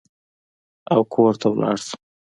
[0.91, 1.99] او کور ته ولاړ شم.